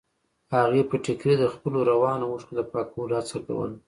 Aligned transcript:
هغې 0.55 0.81
په 0.89 0.95
ټيکري 1.05 1.35
د 1.39 1.45
خپلو 1.53 1.79
روانو 1.91 2.29
اوښکو 2.31 2.53
د 2.57 2.61
پاکولو 2.71 3.13
هڅه 3.19 3.37
کوله. 3.45 3.75